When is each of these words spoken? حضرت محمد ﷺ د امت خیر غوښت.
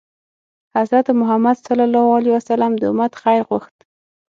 حضرت 0.77 1.07
محمد 1.19 1.57
ﷺ 1.67 2.71
د 2.81 2.83
امت 2.91 3.13
خیر 3.21 3.41
غوښت. 3.49 3.75